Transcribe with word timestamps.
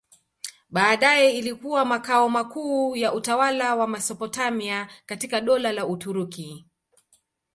Baadaye 0.69 1.37
ilikuwa 1.37 1.85
makao 1.85 2.29
makuu 2.29 2.95
ya 2.95 3.13
utawala 3.13 3.75
wa 3.75 3.87
Mesopotamia 3.87 4.87
katika 5.05 5.41
Dola 5.41 5.71
la 5.71 5.85
Uturuki. 5.87 6.65